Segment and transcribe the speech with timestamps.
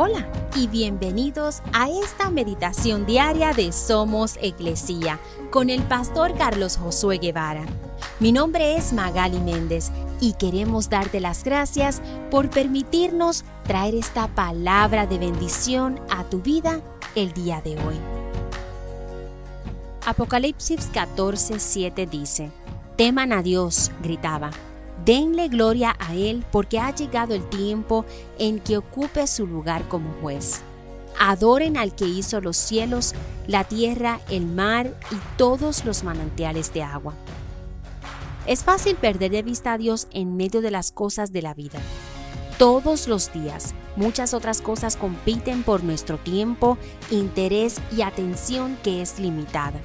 [0.00, 5.18] Hola y bienvenidos a esta meditación diaria de Somos Iglesia
[5.50, 7.66] con el pastor Carlos Josué Guevara.
[8.20, 9.90] Mi nombre es Magali Méndez
[10.20, 12.00] y queremos darte las gracias
[12.30, 16.80] por permitirnos traer esta palabra de bendición a tu vida
[17.16, 17.96] el día de hoy.
[20.06, 22.52] Apocalipsis 14:7 dice,
[22.94, 24.52] Teman a Dios, gritaba
[25.04, 28.04] Denle gloria a Él porque ha llegado el tiempo
[28.38, 30.62] en que ocupe su lugar como juez.
[31.18, 33.14] Adoren al que hizo los cielos,
[33.46, 37.14] la tierra, el mar y todos los manantiales de agua.
[38.46, 41.80] Es fácil perder de vista a Dios en medio de las cosas de la vida.
[42.56, 46.76] Todos los días, muchas otras cosas compiten por nuestro tiempo,
[47.10, 49.80] interés y atención que es limitada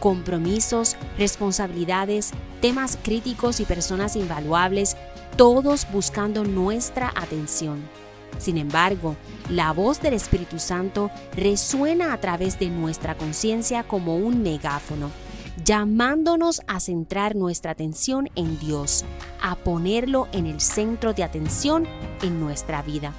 [0.00, 4.96] compromisos, responsabilidades, temas críticos y personas invaluables,
[5.36, 7.82] todos buscando nuestra atención.
[8.38, 9.16] Sin embargo,
[9.48, 15.10] la voz del Espíritu Santo resuena a través de nuestra conciencia como un megáfono,
[15.64, 19.04] llamándonos a centrar nuestra atención en Dios,
[19.40, 21.86] a ponerlo en el centro de atención
[22.22, 23.12] en nuestra vida.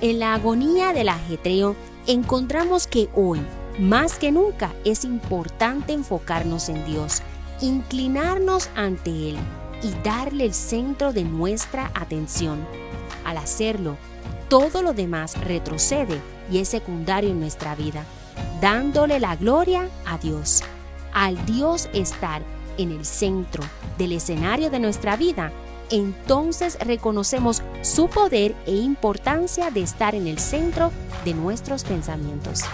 [0.00, 3.40] En la agonía del ajetreo encontramos que hoy,
[3.78, 7.22] más que nunca es importante enfocarnos en Dios,
[7.60, 9.36] inclinarnos ante Él
[9.82, 12.66] y darle el centro de nuestra atención.
[13.24, 13.96] Al hacerlo,
[14.48, 18.04] todo lo demás retrocede y es secundario en nuestra vida,
[18.60, 20.62] dándole la gloria a Dios.
[21.12, 22.42] Al Dios estar
[22.78, 23.62] en el centro
[23.98, 25.52] del escenario de nuestra vida,
[25.90, 30.90] entonces reconocemos su poder e importancia de estar en el centro
[31.24, 32.64] de nuestros pensamientos.